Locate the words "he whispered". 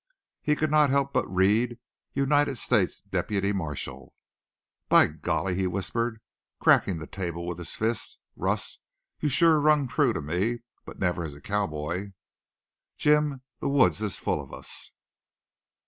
5.53-6.21